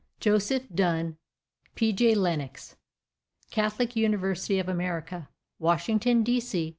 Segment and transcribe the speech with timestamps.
[0.19, 1.17] JOSEPH DUNN
[1.75, 2.15] P.J.
[2.15, 2.75] LENNOX
[3.51, 5.29] Catholic University of America,
[5.61, 6.69] _Washington, D.C.